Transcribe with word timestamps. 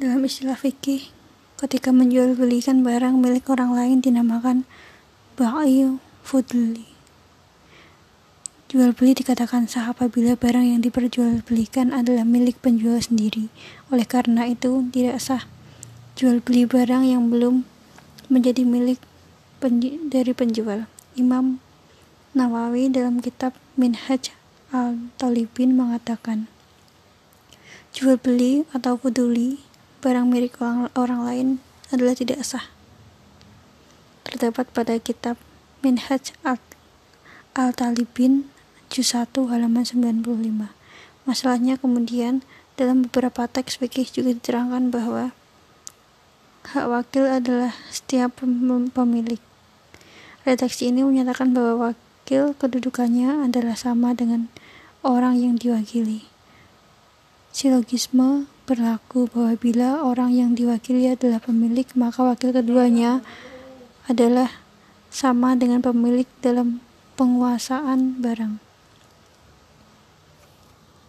Dalam 0.00 0.24
istilah 0.24 0.56
fikih, 0.56 1.12
ketika 1.60 1.92
menjual 1.92 2.32
belikan 2.32 2.80
barang 2.80 3.20
milik 3.20 3.52
orang 3.52 3.76
lain 3.76 4.00
dinamakan 4.00 4.64
ba'i 5.36 6.00
fudli. 6.24 6.88
Jual 8.72 8.96
beli 8.96 9.12
dikatakan 9.12 9.68
sah 9.68 9.92
apabila 9.92 10.40
barang 10.40 10.64
yang 10.64 10.80
diperjualbelikan 10.80 11.92
adalah 11.92 12.24
milik 12.24 12.56
penjual 12.64 12.96
sendiri. 12.96 13.52
Oleh 13.92 14.08
karena 14.08 14.48
itu, 14.48 14.88
tidak 14.88 15.20
sah 15.20 15.44
jual 16.16 16.40
beli 16.40 16.64
barang 16.64 17.04
yang 17.04 17.28
belum 17.28 17.68
menjadi 18.32 18.64
milik 18.64 19.04
dari 20.08 20.32
penjual. 20.32 20.88
Imam 21.12 21.60
Nawawi 22.32 22.88
dalam 22.88 23.20
kitab 23.20 23.52
Minhaj 23.76 24.32
al-Talibin 24.72 25.76
mengatakan, 25.76 26.48
jual 27.92 28.16
beli 28.16 28.64
atau 28.72 28.96
kuduli 28.96 29.60
barang 30.00 30.32
milik 30.32 30.56
orang, 30.64 30.88
orang 30.96 31.20
lain 31.28 31.48
adalah 31.92 32.16
tidak 32.16 32.40
sah. 32.40 32.72
Terdapat 34.24 34.72
pada 34.72 34.96
kitab 34.96 35.36
Minhaj 35.84 36.32
Al-Talibin 37.52 38.48
juz 38.88 39.12
1 39.12 39.36
halaman 39.52 39.84
95. 39.84 40.72
Masalahnya 41.28 41.76
kemudian 41.76 42.40
dalam 42.80 43.04
beberapa 43.04 43.44
teks 43.44 43.76
fikih 43.76 44.08
juga 44.08 44.32
diterangkan 44.32 44.88
bahwa 44.88 45.36
hak 46.72 46.86
wakil 46.88 47.28
adalah 47.28 47.76
setiap 47.92 48.40
pemilik. 48.96 49.40
Redaksi 50.48 50.88
ini 50.88 51.04
menyatakan 51.04 51.52
bahwa 51.52 51.92
wakil 51.92 52.56
kedudukannya 52.56 53.44
adalah 53.44 53.76
sama 53.76 54.16
dengan 54.16 54.48
orang 55.04 55.36
yang 55.36 55.60
diwakili. 55.60 56.24
Silogisme 57.52 58.48
berlaku 58.70 59.26
bahwa 59.26 59.58
bila 59.58 60.06
orang 60.06 60.30
yang 60.30 60.54
diwakili 60.54 61.10
adalah 61.10 61.42
pemilik, 61.42 61.90
maka 61.98 62.22
wakil 62.22 62.54
keduanya 62.54 63.18
adalah 64.06 64.46
sama 65.10 65.58
dengan 65.58 65.82
pemilik 65.82 66.30
dalam 66.38 66.78
penguasaan 67.18 68.22
barang. 68.22 68.69